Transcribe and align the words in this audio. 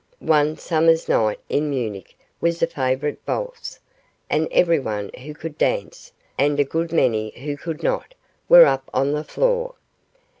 'One 0.17 0.57
summer's 0.57 1.07
night 1.07 1.39
in 1.47 1.69
Munich' 1.69 2.17
was 2.39 2.63
a 2.63 2.65
favourite 2.65 3.19
valse, 3.27 3.77
and 4.31 4.47
everyone 4.49 5.11
who 5.21 5.35
could 5.35 5.59
dance, 5.59 6.11
and 6.39 6.59
a 6.59 6.63
good 6.63 6.91
many 6.91 7.29
who 7.41 7.55
could 7.55 7.83
not, 7.83 8.15
were 8.49 8.65
up 8.65 8.89
on 8.95 9.11
the 9.11 9.23
floor. 9.23 9.75